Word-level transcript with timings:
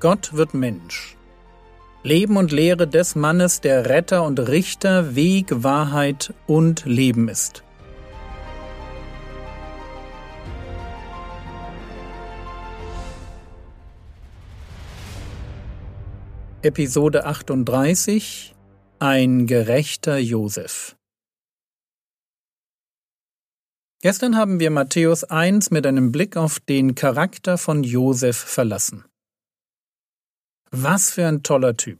Gott 0.00 0.32
wird 0.32 0.54
Mensch. 0.54 1.14
Leben 2.02 2.38
und 2.38 2.52
Lehre 2.52 2.88
des 2.88 3.16
Mannes, 3.16 3.60
der 3.60 3.90
Retter 3.90 4.24
und 4.24 4.40
Richter, 4.40 5.14
Weg, 5.14 5.62
Wahrheit 5.62 6.32
und 6.46 6.86
Leben 6.86 7.28
ist. 7.28 7.62
Episode 16.62 17.26
38 17.26 18.54
Ein 19.00 19.46
gerechter 19.46 20.16
Josef 20.16 20.96
Gestern 24.00 24.38
haben 24.38 24.60
wir 24.60 24.70
Matthäus 24.70 25.24
1 25.24 25.70
mit 25.70 25.86
einem 25.86 26.10
Blick 26.10 26.38
auf 26.38 26.58
den 26.58 26.94
Charakter 26.94 27.58
von 27.58 27.82
Josef 27.82 28.38
verlassen. 28.38 29.04
Was 30.72 31.10
für 31.10 31.26
ein 31.26 31.42
toller 31.42 31.76
Typ. 31.76 31.98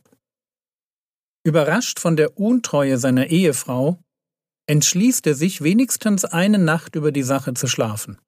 Überrascht 1.45 1.99
von 1.99 2.17
der 2.17 2.39
Untreue 2.39 2.99
seiner 2.99 3.27
Ehefrau, 3.27 3.99
entschließt 4.69 5.27
er 5.27 5.35
sich, 5.35 5.63
wenigstens 5.63 6.25
eine 6.25 6.59
Nacht 6.59 6.95
über 6.95 7.11
die 7.11 7.25
Sache 7.25 7.55
zu 7.55 7.67
schlafen. 7.67 8.21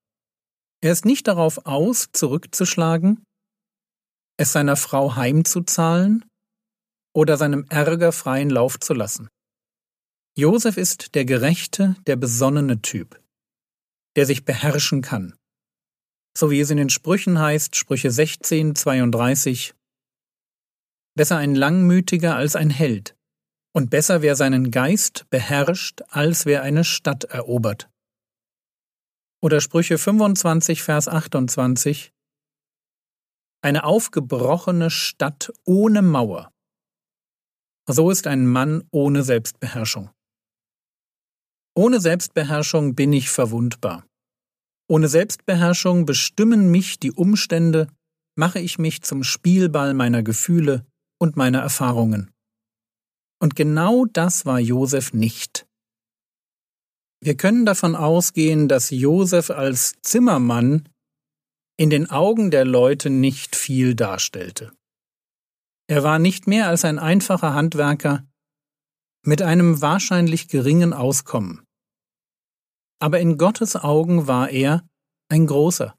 Er 0.83 0.91
ist 0.91 1.05
nicht 1.05 1.28
darauf 1.28 1.66
aus, 1.66 2.09
zurückzuschlagen, 2.12 3.24
es 4.36 4.50
seiner 4.52 4.77
Frau 4.77 5.14
heimzuzahlen 5.14 6.24
oder 7.14 7.36
seinem 7.36 7.64
Ärger 7.69 8.11
freien 8.11 8.50
Lauf 8.50 8.80
zu 8.80 8.95
lassen. 8.95 9.28
Josef 10.36 10.77
ist 10.77 11.14
der 11.14 11.24
gerechte, 11.24 11.95
der 12.06 12.16
besonnene 12.16 12.83
Typ, 12.83 13.22
der 14.16 14.27
sich 14.27 14.45
beherrschen 14.45 15.02
kann. 15.02 15.36
So 16.36 16.50
wie 16.50 16.58
es 16.58 16.70
in 16.70 16.78
den 16.78 16.91
Sprüchen 16.91 17.39
heißt, 17.39 17.77
Sprüche 17.77 18.11
16, 18.11 18.74
32, 18.74 19.74
besser 21.14 21.36
ein 21.36 21.55
Langmütiger 21.55 22.36
als 22.36 22.56
ein 22.56 22.70
Held, 22.70 23.16
und 23.74 23.91
besser 23.91 24.22
wer 24.22 24.36
seinen 24.36 24.70
Geist 24.70 25.27
beherrscht, 25.30 26.02
als 26.08 26.46
wer 26.46 26.62
eine 26.62 26.84
Stadt 26.84 27.24
erobert. 27.24 27.88
Oder 29.42 29.60
Sprüche 29.60 29.98
25, 29.98 30.83
Vers 30.83 31.08
28 31.08 32.12
Eine 33.62 33.84
aufgebrochene 33.84 34.90
Stadt 34.90 35.52
ohne 35.64 36.02
Mauer. 36.02 36.52
So 37.88 38.10
ist 38.10 38.27
ein 38.28 38.46
Mann 38.46 38.84
ohne 38.92 39.24
Selbstbeherrschung. 39.24 40.10
Ohne 41.74 42.00
Selbstbeherrschung 42.00 42.94
bin 42.94 43.12
ich 43.12 43.30
verwundbar. 43.30 44.06
Ohne 44.88 45.08
Selbstbeherrschung 45.08 46.06
bestimmen 46.06 46.70
mich 46.70 47.00
die 47.00 47.12
Umstände, 47.12 47.88
mache 48.36 48.60
ich 48.60 48.78
mich 48.78 49.02
zum 49.02 49.24
Spielball 49.24 49.94
meiner 49.94 50.22
Gefühle, 50.22 50.86
und 51.23 51.37
meiner 51.37 51.61
Erfahrungen. 51.61 52.33
Und 53.41 53.55
genau 53.55 54.06
das 54.06 54.45
war 54.45 54.59
Josef 54.59 55.12
nicht. 55.12 55.69
Wir 57.23 57.37
können 57.37 57.64
davon 57.64 57.95
ausgehen, 57.95 58.67
dass 58.67 58.91
Josef 58.91 59.51
als 59.51 59.95
Zimmermann 60.03 60.89
in 61.79 61.91
den 61.91 62.11
Augen 62.11 62.51
der 62.51 62.64
Leute 62.64 63.09
nicht 63.09 63.55
viel 63.55 63.95
darstellte. 63.95 64.73
Er 65.89 66.03
war 66.03 66.19
nicht 66.19 66.48
mehr 66.48 66.67
als 66.67 66.84
ein 66.84 66.98
einfacher 66.98 67.55
Handwerker 67.55 68.27
mit 69.25 69.42
einem 69.42 69.81
wahrscheinlich 69.81 70.48
geringen 70.48 70.92
Auskommen. 70.92 71.62
Aber 73.01 73.20
in 73.20 73.39
Gottes 73.39 73.77
Augen 73.77 74.27
war 74.27 74.51
er 74.51 74.84
ein 75.29 75.47
großer. 75.47 75.97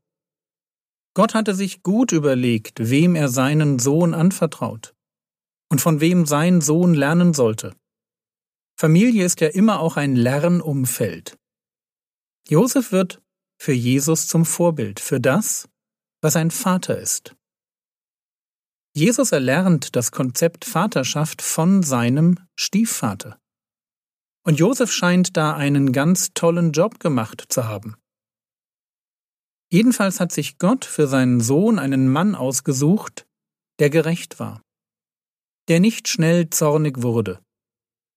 Gott 1.16 1.34
hatte 1.34 1.56
sich 1.56 1.82
gut 1.82 2.12
überlegt, 2.12 2.90
wem 2.90 3.16
er 3.16 3.30
seinen 3.30 3.80
Sohn 3.80 4.14
anvertraut 4.14 4.94
und 5.74 5.82
von 5.82 6.02
wem 6.02 6.28
sein 6.28 6.62
Sohn 6.62 6.94
lernen 6.94 7.34
sollte. 7.34 7.76
Familie 8.80 9.26
ist 9.26 9.42
ja 9.42 9.48
immer 9.48 9.80
auch 9.80 9.98
ein 9.98 10.16
Lernumfeld. 10.16 11.36
Josef 12.48 12.92
wird 12.92 13.24
für 13.60 13.74
Jesus 13.74 14.28
zum 14.28 14.46
Vorbild, 14.46 15.00
für 15.00 15.20
das, 15.20 15.68
was 16.22 16.36
ein 16.36 16.52
Vater 16.52 17.00
ist. 17.00 17.36
Jesus 18.96 19.32
erlernt 19.32 19.96
das 19.96 20.12
Konzept 20.12 20.64
Vaterschaft 20.64 21.42
von 21.42 21.82
seinem 21.82 22.38
Stiefvater. 22.56 23.40
Und 24.46 24.60
Josef 24.60 24.92
scheint 24.92 25.36
da 25.38 25.56
einen 25.56 25.92
ganz 25.92 26.36
tollen 26.36 26.72
Job 26.72 27.00
gemacht 27.00 27.46
zu 27.50 27.64
haben. 27.64 27.96
Jedenfalls 29.72 30.20
hat 30.20 30.32
sich 30.32 30.60
Gott 30.60 30.86
für 30.86 31.08
seinen 31.08 31.42
Sohn 31.42 31.80
einen 31.80 32.10
Mann 32.10 32.36
ausgesucht, 32.36 33.26
der 33.80 33.90
gerecht 33.90 34.40
war 34.40 34.62
der 35.68 35.80
nicht 35.80 36.08
schnell 36.08 36.50
zornig 36.50 37.02
wurde 37.02 37.40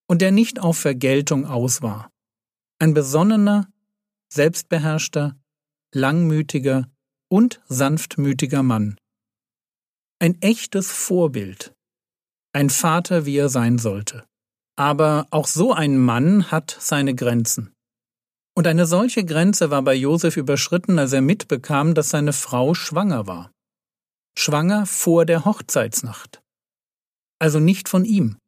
und 0.09 0.23
der 0.23 0.31
nicht 0.31 0.61
auf 0.61 0.79
Vergeltung 0.79 1.47
aus 1.47 1.83
war. 1.83 2.11
Ein 2.79 2.95
besonnener, 2.95 3.69
selbstbeherrschter, 4.33 5.37
langmütiger 5.95 6.91
und 7.29 7.61
sanftmütiger 7.69 8.63
Mann. 8.63 8.99
Ein 10.19 10.41
echtes 10.43 10.91
Vorbild. 10.91 11.75
Ein 12.53 12.71
Vater, 12.71 13.27
wie 13.27 13.37
er 13.37 13.49
sein 13.49 13.79
sollte. 13.79 14.25
Aber 14.77 15.27
auch 15.31 15.47
so 15.47 15.73
ein 15.73 15.99
Mann 15.99 16.51
hat 16.51 16.77
seine 16.79 17.15
Grenzen. 17.15 17.73
Und 18.55 18.67
eine 18.67 18.87
solche 18.87 19.25
Grenze 19.25 19.71
war 19.71 19.83
bei 19.83 19.95
Josef 19.95 20.37
überschritten, 20.37 20.99
als 20.99 21.13
er 21.13 21.21
mitbekam, 21.21 21.95
dass 21.95 22.11
seine 22.11 22.33
Frau 22.33 22.75
schwanger 22.75 23.27
war. 23.27 23.51
Schwanger 24.39 24.87
vor 24.87 25.27
der 25.27 25.45
Hochzeitsnacht 25.45 26.43
also 27.39 27.61
nicht 27.61 27.89
von 27.89 28.05
ihm. 28.05 28.39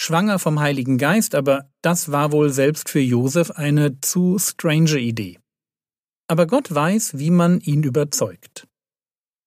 Schwanger 0.00 0.38
vom 0.38 0.60
Heiligen 0.60 0.98
Geist, 0.98 1.34
aber 1.34 1.70
das 1.82 2.10
war 2.10 2.32
wohl 2.32 2.50
selbst 2.50 2.88
für 2.88 3.00
Josef 3.00 3.52
eine 3.52 4.00
zu 4.00 4.38
strange 4.38 4.98
Idee. 4.98 5.38
Aber 6.28 6.46
Gott 6.46 6.74
weiß, 6.74 7.18
wie 7.18 7.30
man 7.30 7.60
ihn 7.60 7.82
überzeugt. 7.82 8.66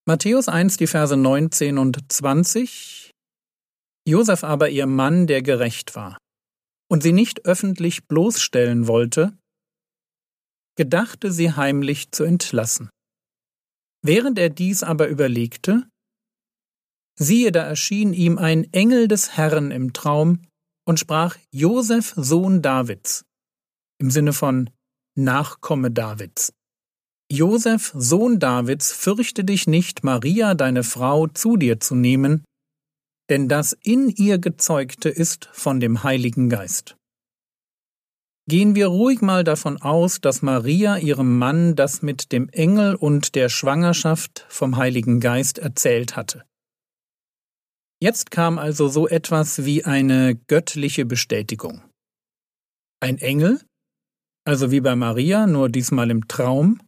Matthäus 0.06 0.48
1, 0.48 0.78
die 0.78 0.88
Verse 0.88 1.18
19 1.18 1.78
und 1.78 2.12
20 2.12 3.12
Josef 4.08 4.46
aber 4.46 4.70
ihr 4.70 4.88
Mann, 4.88 5.28
der 5.28 5.42
gerecht 5.42 5.96
war, 5.96 6.18
und 6.90 7.04
sie 7.04 7.12
nicht 7.12 7.46
öffentlich 7.46 8.08
bloßstellen 8.08 8.88
wollte, 8.88 9.38
gedachte 10.78 11.34
sie 11.34 11.52
heimlich 11.52 12.12
zu 12.12 12.24
entlassen. 12.24 12.90
Während 14.02 14.40
er 14.40 14.50
dies 14.50 14.82
aber 14.82 15.10
überlegte, 15.10 15.90
Siehe, 17.20 17.52
da 17.52 17.64
erschien 17.64 18.14
ihm 18.14 18.38
ein 18.38 18.72
Engel 18.74 19.08
des 19.08 19.36
Herrn 19.36 19.72
im 19.72 19.92
Traum 19.94 20.44
und 20.86 21.00
sprach 21.00 21.36
Josef, 21.52 22.14
Sohn 22.16 22.62
Davids, 22.62 23.26
im 24.00 24.12
Sinne 24.12 24.34
von 24.34 24.70
Nachkomme 25.16 25.92
Davids. 25.92 26.54
Josef, 27.30 27.92
Sohn 27.96 28.40
Davids, 28.40 28.94
fürchte 28.94 29.44
dich 29.44 29.68
nicht, 29.68 30.04
Maria, 30.04 30.54
deine 30.54 30.84
Frau, 30.84 31.28
zu 31.28 31.58
dir 31.58 31.80
zu 31.80 31.96
nehmen, 31.96 32.46
denn 33.30 33.50
das 33.50 33.76
in 33.84 34.10
ihr 34.10 34.38
gezeugte 34.38 35.10
ist 35.10 35.50
von 35.52 35.80
dem 35.80 36.04
Heiligen 36.04 36.50
Geist. 36.50 36.96
Gehen 38.48 38.76
wir 38.76 38.88
ruhig 38.88 39.22
mal 39.22 39.44
davon 39.44 39.82
aus, 39.82 40.22
dass 40.22 40.42
Maria 40.42 40.98
ihrem 40.98 41.38
Mann 41.38 41.76
das 41.76 42.02
mit 42.02 42.32
dem 42.32 42.48
Engel 42.50 42.96
und 42.96 43.36
der 43.36 43.50
Schwangerschaft 43.50 44.46
vom 44.48 44.78
Heiligen 44.78 45.20
Geist 45.20 45.60
erzählt 45.60 46.16
hatte. 46.16 46.46
Jetzt 48.00 48.30
kam 48.30 48.60
also 48.60 48.88
so 48.88 49.08
etwas 49.08 49.66
wie 49.66 49.84
eine 49.84 50.36
göttliche 50.36 51.06
Bestätigung. 51.06 51.84
Ein 53.00 53.18
Engel, 53.18 53.62
also 54.46 54.72
wie 54.72 54.82
bei 54.82 54.96
Maria, 54.96 55.48
nur 55.48 55.70
diesmal 55.70 56.12
im 56.12 56.28
Traum. 56.28 56.80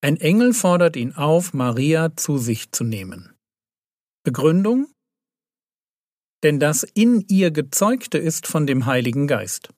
Ein 0.00 0.16
Engel 0.16 0.54
fordert 0.54 0.96
ihn 0.96 1.12
auf, 1.14 1.52
Maria 1.52 2.16
zu 2.16 2.38
sich 2.38 2.72
zu 2.72 2.84
nehmen. 2.84 3.34
Begründung? 4.24 4.86
Denn 6.42 6.58
das 6.58 6.82
in 6.82 7.24
ihr 7.28 7.50
gezeugte 7.50 8.16
ist 8.16 8.46
von 8.46 8.66
dem 8.66 8.86
Heiligen 8.86 9.26
Geist. 9.26 9.74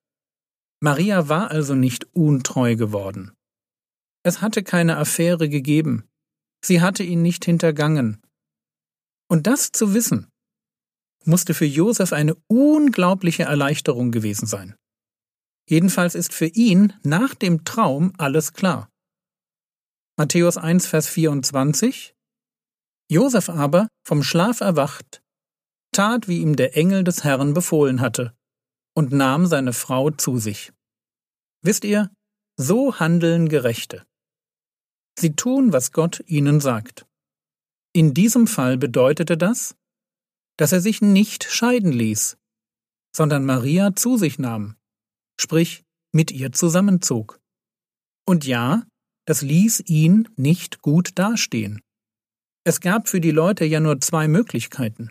Maria 0.80 1.28
war 1.28 1.50
also 1.50 1.74
nicht 1.74 2.14
untreu 2.14 2.76
geworden. 2.76 3.32
Es 4.24 4.40
hatte 4.40 4.62
keine 4.62 4.98
Affäre 4.98 5.48
gegeben. 5.48 6.04
Sie 6.64 6.80
hatte 6.80 7.02
ihn 7.02 7.22
nicht 7.22 7.44
hintergangen. 7.44 8.21
Und 9.32 9.46
das 9.46 9.72
zu 9.72 9.94
wissen, 9.94 10.30
musste 11.24 11.54
für 11.54 11.64
Josef 11.64 12.12
eine 12.12 12.34
unglaubliche 12.48 13.44
Erleichterung 13.44 14.10
gewesen 14.10 14.44
sein. 14.44 14.76
Jedenfalls 15.66 16.14
ist 16.14 16.34
für 16.34 16.48
ihn 16.48 16.92
nach 17.02 17.34
dem 17.34 17.64
Traum 17.64 18.12
alles 18.18 18.52
klar. 18.52 18.90
Matthäus 20.18 20.58
1, 20.58 20.86
Vers 20.86 21.08
24 21.08 22.14
Josef 23.10 23.48
aber, 23.48 23.88
vom 24.06 24.22
Schlaf 24.22 24.60
erwacht, 24.60 25.22
tat, 25.92 26.28
wie 26.28 26.40
ihm 26.42 26.54
der 26.54 26.76
Engel 26.76 27.02
des 27.02 27.24
Herrn 27.24 27.54
befohlen 27.54 28.02
hatte, 28.02 28.36
und 28.94 29.12
nahm 29.12 29.46
seine 29.46 29.72
Frau 29.72 30.10
zu 30.10 30.36
sich. 30.36 30.74
Wisst 31.62 31.84
ihr, 31.86 32.10
so 32.58 33.00
handeln 33.00 33.48
Gerechte. 33.48 34.04
Sie 35.18 35.34
tun, 35.34 35.72
was 35.72 35.92
Gott 35.92 36.22
ihnen 36.26 36.60
sagt. 36.60 37.06
In 37.94 38.14
diesem 38.14 38.46
Fall 38.46 38.78
bedeutete 38.78 39.36
das, 39.36 39.74
dass 40.58 40.72
er 40.72 40.80
sich 40.80 41.02
nicht 41.02 41.44
scheiden 41.44 41.92
ließ, 41.92 42.36
sondern 43.14 43.44
Maria 43.44 43.94
zu 43.94 44.16
sich 44.16 44.38
nahm, 44.38 44.76
sprich 45.38 45.82
mit 46.14 46.30
ihr 46.30 46.52
zusammenzog. 46.52 47.40
Und 48.26 48.46
ja, 48.46 48.86
das 49.26 49.42
ließ 49.42 49.84
ihn 49.86 50.28
nicht 50.36 50.82
gut 50.82 51.18
dastehen. 51.18 51.80
Es 52.64 52.80
gab 52.80 53.08
für 53.08 53.20
die 53.20 53.30
Leute 53.30 53.64
ja 53.64 53.80
nur 53.80 54.00
zwei 54.00 54.28
Möglichkeiten. 54.28 55.10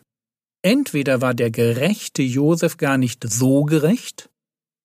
Entweder 0.63 1.21
war 1.21 1.33
der 1.33 1.51
gerechte 1.51 2.21
Josef 2.21 2.77
gar 2.77 2.97
nicht 2.97 3.23
so 3.29 3.63
gerecht 3.63 4.29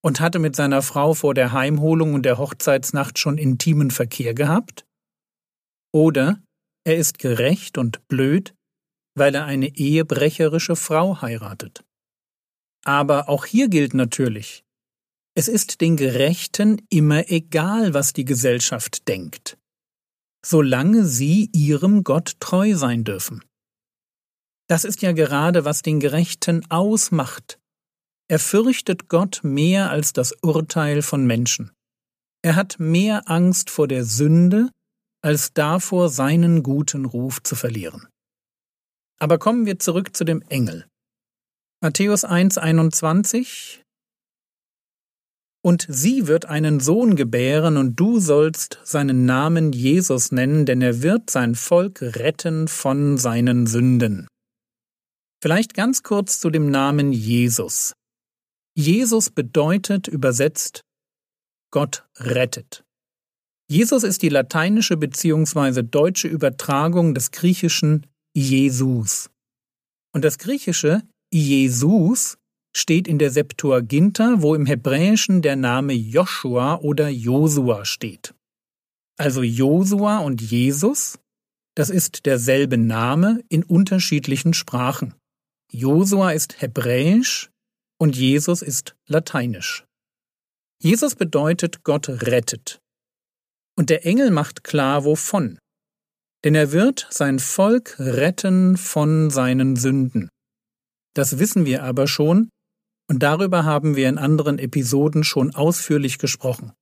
und 0.03 0.21
hatte 0.21 0.39
mit 0.39 0.57
seiner 0.57 0.83
Frau 0.83 1.15
vor 1.15 1.35
der 1.35 1.53
Heimholung 1.53 2.15
und 2.15 2.25
der 2.25 2.39
Hochzeitsnacht 2.39 3.19
schon 3.19 3.39
intimen 3.39 3.91
Verkehr 3.91 4.35
gehabt, 4.35 4.85
oder 5.93 6.43
er 6.87 6.97
ist 6.97 7.19
gerecht 7.19 7.79
und 7.79 8.06
blöd, 8.06 8.55
weil 9.17 9.35
er 9.35 9.44
eine 9.44 9.77
ehebrecherische 9.77 10.77
Frau 10.77 11.21
heiratet. 11.21 11.85
Aber 12.85 13.29
auch 13.29 13.44
hier 13.44 13.69
gilt 13.69 13.93
natürlich, 13.93 14.65
es 15.35 15.49
ist 15.49 15.81
den 15.81 15.97
Gerechten 15.97 16.81
immer 16.88 17.29
egal, 17.29 17.93
was 17.93 18.12
die 18.12 18.25
Gesellschaft 18.25 19.09
denkt, 19.09 19.59
solange 20.44 21.05
sie 21.05 21.50
ihrem 21.53 22.05
Gott 22.05 22.37
treu 22.38 22.77
sein 22.77 23.03
dürfen. 23.03 23.43
Das 24.69 24.85
ist 24.85 25.03
ja 25.03 25.11
gerade, 25.11 25.65
was 25.65 25.83
den 25.83 25.99
Gerechten 25.99 26.71
ausmacht. 26.71 27.59
Er 28.29 28.38
fürchtet 28.38 29.09
Gott 29.09 29.41
mehr 29.43 29.91
als 29.91 30.12
das 30.12 30.33
Urteil 30.41 31.03
von 31.03 31.27
Menschen. 31.27 31.73
Er 32.43 32.55
hat 32.55 32.79
mehr 32.79 33.29
Angst 33.29 33.71
vor 33.71 33.88
der 33.88 34.05
Sünde 34.05 34.71
als 35.23 35.53
davor, 35.53 36.09
seinen 36.09 36.63
guten 36.63 37.05
Ruf 37.05 37.43
zu 37.43 37.57
verlieren. 37.57 38.07
Aber 39.19 39.39
kommen 39.39 39.67
wir 39.67 39.79
zurück 39.79 40.17
zu 40.17 40.25
dem 40.25 40.43
Engel. 40.43 40.87
Matthäus 41.83 42.25
1,21 42.25 43.81
Und 45.63 45.87
sie 45.89 46.27
wird 46.27 46.47
einen 46.47 46.81
Sohn 46.81 47.17
gebären, 47.17 47.77
und 47.77 47.97
du 47.97 48.19
sollst 48.19 48.79
seinen 48.85 49.25
Namen 49.27 49.73
Jesus 49.73 50.33
nennen, 50.33 50.67
denn 50.67 50.83
er 50.83 51.03
wird 51.03 51.31
sein 51.31 51.55
Volk 51.55 52.01
retten 52.03 52.69
von 52.69 53.19
seinen 53.19 53.67
Sünden. 53.67 54.27
Vielleicht 55.43 55.75
ganz 55.75 56.03
kurz 56.03 56.41
zu 56.41 56.51
dem 56.51 56.71
Namen 56.71 57.12
Jesus. 57.12 57.93
Jesus 58.75 59.31
bedeutet 59.31 60.09
übersetzt 60.09 60.83
Gott 61.71 62.07
rettet. 62.19 62.86
Jesus 63.69 64.05
ist 64.05 64.23
die 64.23 64.29
lateinische 64.29 64.97
bzw. 64.97 65.83
deutsche 65.83 66.29
Übertragung 66.29 67.15
des 67.15 67.33
griechischen 67.33 68.07
Jesus. 68.35 69.31
Und 70.15 70.25
das 70.25 70.39
griechische 70.39 71.03
Jesus 71.33 72.39
steht 72.77 73.09
in 73.09 73.19
der 73.19 73.31
Septuaginta, 73.31 74.37
wo 74.43 74.55
im 74.55 74.67
Hebräischen 74.67 75.43
der 75.43 75.57
Name 75.57 75.95
Joshua 75.95 76.77
oder 76.77 77.09
Josua 77.09 77.85
steht. 77.85 78.35
Also 79.19 79.43
Josua 79.43 80.19
und 80.19 80.43
Jesus, 80.43 81.19
das 81.75 81.91
ist 81.91 82.27
derselbe 82.27 82.77
Name 82.77 83.43
in 83.49 83.65
unterschiedlichen 83.65 84.55
Sprachen. 84.55 85.15
Josua 85.73 86.33
ist 86.33 86.61
hebräisch 86.61 87.51
und 87.99 88.17
Jesus 88.17 88.62
ist 88.62 88.95
lateinisch. 89.07 89.85
Jesus 90.83 91.15
bedeutet 91.15 91.83
Gott 91.83 92.09
rettet. 92.09 92.81
Und 93.76 93.90
der 93.90 94.06
Engel 94.06 94.31
macht 94.31 94.64
klar, 94.64 95.05
wovon. 95.05 95.58
Denn 96.44 96.55
er 96.55 96.73
wird 96.73 97.06
sein 97.11 97.38
Volk 97.38 97.96
retten 97.99 98.76
von 98.76 99.31
seinen 99.31 99.76
Sünden. 99.76 100.28
Das 101.14 101.38
wissen 101.38 101.64
wir 101.64 101.82
aber 101.82 102.06
schon, 102.06 102.49
und 103.08 103.23
darüber 103.23 103.64
haben 103.64 103.96
wir 103.96 104.08
in 104.08 104.19
anderen 104.19 104.58
Episoden 104.58 105.25
schon 105.25 105.55
ausführlich 105.55 106.19
gesprochen. 106.19 106.73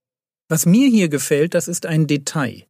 Was 0.49 0.67
mir 0.67 0.89
hier 0.89 1.09
gefällt, 1.09 1.55
das 1.55 1.69
ist 1.69 1.87
ein 1.87 2.07
Detail. 2.07 2.67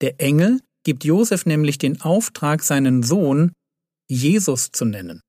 Der 0.00 0.20
Engel 0.20 0.60
gibt 0.84 1.04
Josef 1.04 1.46
nämlich 1.46 1.78
den 1.78 2.00
Auftrag, 2.00 2.62
seinen 2.62 3.02
Sohn 3.02 3.52
Jesus 4.08 4.70
zu 4.70 4.84
nennen. 4.84 5.20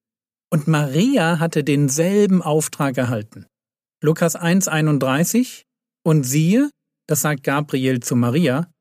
Und 0.51 0.67
Maria 0.67 1.39
hatte 1.39 1.63
denselben 1.63 2.41
Auftrag 2.41 2.97
erhalten. 2.97 3.45
Lukas 4.01 4.35
1,31 4.35 5.63
Und 6.03 6.23
siehe, 6.23 6.69
das 7.09 7.21
sagt 7.21 7.44
Gabriel 7.44 8.01
zu 8.01 8.15
Maria, 8.15 8.71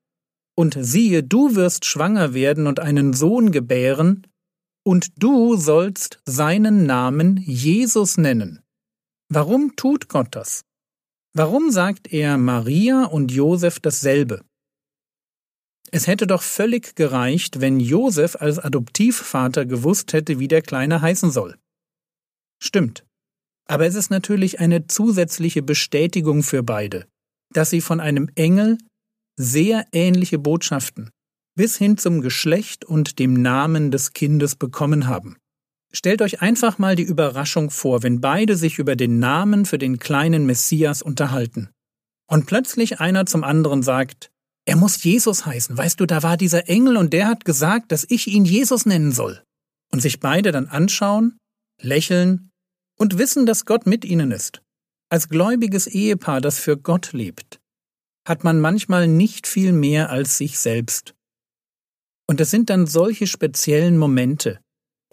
und 0.55 0.77
siehe, 0.79 1.23
du 1.23 1.55
wirst 1.55 1.85
schwanger 1.85 2.35
werden 2.35 2.67
und 2.67 2.79
einen 2.79 3.13
Sohn 3.13 3.51
gebären, 3.51 4.27
und 4.85 5.07
du 5.17 5.55
sollst 5.55 6.21
seinen 6.25 6.85
Namen 6.85 7.37
Jesus 7.37 8.17
nennen. 8.17 8.61
Warum 9.29 9.75
tut 9.75 10.09
Gott 10.09 10.35
das? 10.35 10.63
Warum 11.33 11.71
sagt 11.71 12.13
er 12.13 12.37
Maria 12.37 13.05
und 13.05 13.31
Josef 13.31 13.79
dasselbe? 13.79 14.45
Es 15.91 16.05
hätte 16.05 16.27
doch 16.27 16.43
völlig 16.43 16.95
gereicht, 16.95 17.61
wenn 17.61 17.79
Josef 17.79 18.35
als 18.35 18.59
Adoptivvater 18.59 19.65
gewusst 19.65 20.13
hätte, 20.13 20.37
wie 20.37 20.47
der 20.47 20.61
Kleine 20.61 21.01
heißen 21.01 21.31
soll. 21.31 21.57
Stimmt. 22.61 23.05
Aber 23.65 23.87
es 23.87 23.95
ist 23.95 24.11
natürlich 24.11 24.59
eine 24.59 24.85
zusätzliche 24.85 25.63
Bestätigung 25.63 26.43
für 26.43 26.61
beide 26.61 27.07
dass 27.53 27.69
sie 27.69 27.81
von 27.81 27.99
einem 27.99 28.29
Engel 28.35 28.77
sehr 29.35 29.85
ähnliche 29.91 30.39
Botschaften 30.39 31.09
bis 31.59 31.77
hin 31.77 31.97
zum 31.97 32.21
Geschlecht 32.21 32.85
und 32.85 33.19
dem 33.19 33.33
Namen 33.33 33.91
des 33.91 34.13
Kindes 34.13 34.55
bekommen 34.55 35.07
haben. 35.07 35.35
Stellt 35.91 36.21
euch 36.21 36.41
einfach 36.41 36.77
mal 36.77 36.95
die 36.95 37.03
Überraschung 37.03 37.69
vor, 37.69 38.01
wenn 38.01 38.21
beide 38.21 38.55
sich 38.55 38.79
über 38.79 38.95
den 38.95 39.19
Namen 39.19 39.65
für 39.65 39.77
den 39.77 39.99
kleinen 39.99 40.45
Messias 40.45 41.01
unterhalten. 41.01 41.69
Und 42.29 42.45
plötzlich 42.45 43.01
einer 43.01 43.25
zum 43.25 43.43
anderen 43.43 43.83
sagt, 43.83 44.29
er 44.65 44.77
muss 44.77 45.03
Jesus 45.03 45.45
heißen, 45.45 45.77
weißt 45.77 45.99
du, 45.99 46.05
da 46.05 46.23
war 46.23 46.37
dieser 46.37 46.69
Engel 46.69 46.95
und 46.95 47.11
der 47.11 47.27
hat 47.27 47.43
gesagt, 47.43 47.91
dass 47.91 48.05
ich 48.07 48.27
ihn 48.27 48.45
Jesus 48.45 48.85
nennen 48.85 49.11
soll. 49.11 49.43
Und 49.91 50.01
sich 50.01 50.21
beide 50.21 50.53
dann 50.53 50.67
anschauen, 50.67 51.37
lächeln 51.81 52.51
und 52.97 53.17
wissen, 53.17 53.45
dass 53.45 53.65
Gott 53.65 53.85
mit 53.85 54.05
ihnen 54.05 54.31
ist. 54.31 54.61
Als 55.11 55.27
gläubiges 55.27 55.87
Ehepaar, 55.87 56.39
das 56.39 56.59
für 56.59 56.77
Gott 56.77 57.13
lebt, 57.13 57.59
hat 58.27 58.43
man 58.43 58.61
manchmal 58.61 59.07
nicht 59.07 59.47
viel 59.47 59.73
mehr 59.73 60.11
als 60.11 60.37
sich 60.37 60.59
selbst. 60.59 61.15
Und 62.27 62.39
es 62.39 62.51
sind 62.51 62.69
dann 62.69 62.85
solche 62.85 63.25
speziellen 63.25 63.97
Momente, 63.97 64.61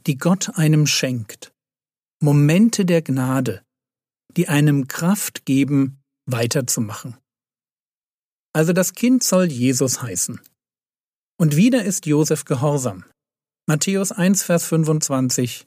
die 0.07 0.19
Gott 0.19 0.59
einem 0.59 0.87
schenkt, 0.87 1.55
Momente 2.23 2.85
der 2.85 3.01
Gnade, 3.01 3.63
die 4.37 4.49
einem 4.49 4.87
Kraft 4.87 5.47
geben, 5.47 6.03
weiterzumachen. 6.27 7.17
Also 8.53 8.75
das 8.75 8.93
Kind 8.93 9.25
soll 9.25 9.47
Jesus 9.47 10.03
heißen. 10.03 10.41
Und 11.39 11.57
wieder 11.57 11.85
ist 11.85 12.05
Josef 12.07 12.45
gehorsam. 12.45 13.05
Matthäus 13.67 14.13
1, 14.13 14.43
Vers 14.43 14.67
25 14.67 15.67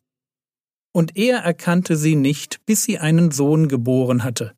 und 0.93 1.17
er 1.17 1.39
erkannte 1.39 1.95
sie 1.95 2.15
nicht, 2.15 2.65
bis 2.65 2.83
sie 2.83 2.99
einen 2.99 3.31
Sohn 3.31 3.67
geboren 3.67 4.23
hatte. 4.23 4.55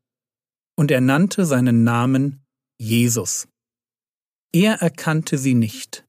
Und 0.78 0.92
er 0.92 1.02
nannte 1.02 1.46
seinen 1.46 1.84
Namen 1.84 2.44
Jesus. 2.80 3.48
Er 4.54 4.82
erkannte 4.82 5.38
sie 5.38 5.54
nicht. 5.54 6.06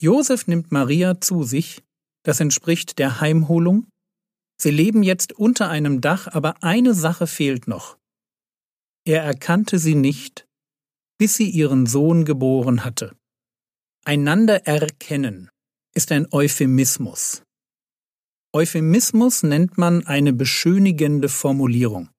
Josef 0.00 0.46
nimmt 0.46 0.72
Maria 0.72 1.20
zu 1.20 1.44
sich, 1.44 1.82
das 2.24 2.40
entspricht 2.40 2.98
der 2.98 3.20
Heimholung. 3.20 3.86
Sie 4.60 4.70
leben 4.70 5.02
jetzt 5.02 5.32
unter 5.32 5.68
einem 5.70 6.00
Dach, 6.00 6.28
aber 6.28 6.62
eine 6.62 6.94
Sache 6.94 7.26
fehlt 7.26 7.68
noch. 7.68 7.98
Er 9.04 9.22
erkannte 9.22 9.78
sie 9.78 9.94
nicht, 9.94 10.46
bis 11.18 11.36
sie 11.36 11.50
ihren 11.50 11.86
Sohn 11.86 12.24
geboren 12.24 12.84
hatte. 12.84 13.16
Einander 14.04 14.66
erkennen 14.66 15.50
ist 15.94 16.10
ein 16.12 16.26
Euphemismus. 16.32 17.42
Euphemismus 18.54 19.42
nennt 19.42 19.78
man 19.78 20.06
eine 20.06 20.34
beschönigende 20.34 21.30
Formulierung. 21.30 22.10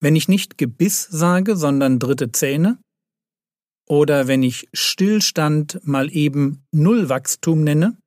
Wenn 0.00 0.16
ich 0.16 0.28
nicht 0.28 0.56
Gebiss 0.56 1.04
sage, 1.04 1.56
sondern 1.56 1.98
dritte 1.98 2.32
Zähne, 2.32 2.78
oder 3.86 4.28
wenn 4.28 4.42
ich 4.42 4.68
Stillstand 4.72 5.80
mal 5.82 6.10
eben 6.10 6.64
Nullwachstum 6.72 7.64
nenne, 7.64 7.98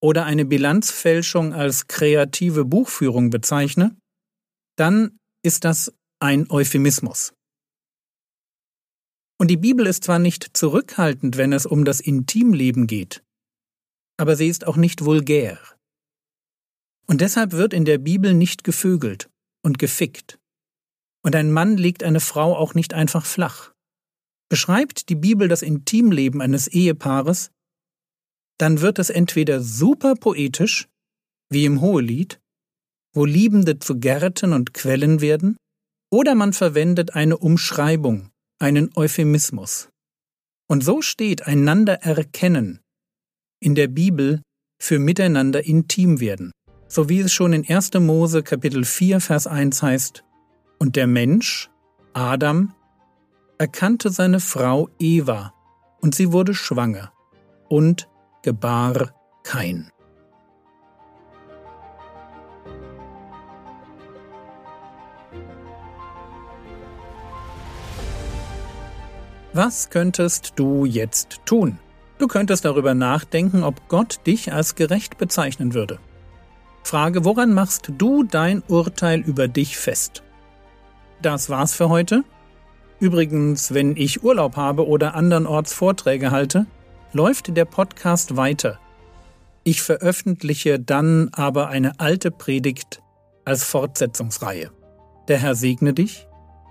oder 0.00 0.26
eine 0.26 0.44
Bilanzfälschung 0.44 1.54
als 1.54 1.88
kreative 1.88 2.64
Buchführung 2.64 3.30
bezeichne, 3.30 3.96
dann 4.76 5.18
ist 5.42 5.64
das 5.64 5.92
ein 6.20 6.50
Euphemismus. 6.50 7.32
Und 9.40 9.48
die 9.48 9.56
Bibel 9.56 9.86
ist 9.86 10.04
zwar 10.04 10.18
nicht 10.18 10.56
zurückhaltend, 10.56 11.36
wenn 11.36 11.52
es 11.52 11.64
um 11.64 11.84
das 11.84 12.00
Intimleben 12.00 12.86
geht, 12.86 13.24
aber 14.18 14.36
sie 14.36 14.48
ist 14.48 14.66
auch 14.66 14.76
nicht 14.76 15.04
vulgär. 15.04 15.58
Und 17.08 17.20
deshalb 17.20 17.52
wird 17.52 17.72
in 17.72 17.84
der 17.84 17.98
Bibel 17.98 18.34
nicht 18.34 18.64
gevögelt 18.64 19.30
und 19.64 19.78
gefickt. 19.78 20.38
Und 21.24 21.34
ein 21.34 21.50
Mann 21.50 21.76
legt 21.76 22.02
eine 22.02 22.20
Frau 22.20 22.56
auch 22.56 22.74
nicht 22.74 22.94
einfach 22.94 23.24
flach. 23.24 23.72
Beschreibt 24.50 25.08
die 25.08 25.14
Bibel 25.14 25.48
das 25.48 25.62
Intimleben 25.62 26.40
eines 26.40 26.68
Ehepaares, 26.68 27.50
dann 28.58 28.80
wird 28.80 28.98
es 28.98 29.10
entweder 29.10 29.62
super 29.62 30.14
poetisch, 30.14 30.88
wie 31.50 31.64
im 31.64 31.80
Hohelied, 31.80 32.40
wo 33.14 33.24
Liebende 33.24 33.78
zu 33.78 33.98
Gärten 33.98 34.52
und 34.52 34.74
Quellen 34.74 35.20
werden, 35.20 35.56
oder 36.10 36.34
man 36.34 36.52
verwendet 36.52 37.14
eine 37.14 37.38
Umschreibung, 37.38 38.30
einen 38.58 38.90
Euphemismus. 38.96 39.88
Und 40.68 40.82
so 40.84 41.02
steht 41.02 41.46
einander 41.46 42.02
erkennen 42.02 42.80
in 43.60 43.74
der 43.74 43.88
Bibel 43.88 44.42
für 44.80 44.98
miteinander 44.98 45.64
intim 45.64 46.20
werden, 46.20 46.52
so 46.88 47.08
wie 47.08 47.20
es 47.20 47.32
schon 47.32 47.52
in 47.52 47.68
1. 47.68 47.94
Mose 48.00 48.42
Kapitel 48.42 48.84
4 48.84 49.20
Vers 49.20 49.46
1 49.46 49.82
heißt, 49.82 50.24
und 50.78 50.96
der 50.96 51.06
Mensch, 51.06 51.70
Adam, 52.14 52.74
erkannte 53.58 54.10
seine 54.10 54.40
Frau 54.40 54.88
Eva, 54.98 55.52
und 56.00 56.14
sie 56.14 56.32
wurde 56.32 56.54
schwanger 56.54 57.12
und 57.68 58.08
gebar 58.42 59.14
Kain. 59.42 59.90
Was 69.52 69.90
könntest 69.90 70.52
du 70.56 70.84
jetzt 70.84 71.40
tun? 71.44 71.78
Du 72.18 72.28
könntest 72.28 72.64
darüber 72.64 72.94
nachdenken, 72.94 73.64
ob 73.64 73.88
Gott 73.88 74.20
dich 74.26 74.52
als 74.52 74.74
gerecht 74.74 75.18
bezeichnen 75.18 75.74
würde. 75.74 75.98
Frage, 76.88 77.26
woran 77.26 77.52
machst 77.52 77.92
du 77.98 78.22
dein 78.22 78.62
Urteil 78.66 79.20
über 79.20 79.46
dich 79.46 79.76
fest? 79.76 80.22
Das 81.20 81.50
war's 81.50 81.74
für 81.74 81.90
heute. 81.90 82.24
Übrigens, 82.98 83.74
wenn 83.74 83.94
ich 83.94 84.24
Urlaub 84.24 84.56
habe 84.56 84.88
oder 84.88 85.14
andernorts 85.14 85.74
Vorträge 85.74 86.30
halte, 86.30 86.64
läuft 87.12 87.54
der 87.54 87.66
Podcast 87.66 88.38
weiter. 88.38 88.78
Ich 89.64 89.82
veröffentliche 89.82 90.80
dann 90.80 91.28
aber 91.32 91.68
eine 91.68 92.00
alte 92.00 92.30
Predigt 92.30 93.02
als 93.44 93.64
Fortsetzungsreihe. 93.64 94.70
Der 95.28 95.36
Herr 95.36 95.56
segne 95.56 95.92
dich 95.92 96.26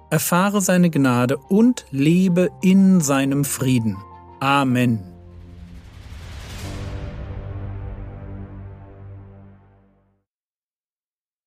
erfahre 0.09 0.62
seine 0.62 0.89
Gnade 0.89 1.38
und 1.38 1.86
lebe 1.91 2.50
in 2.63 3.01
seinem 3.01 3.45
Frieden. 3.45 3.97
Amen. 4.39 5.16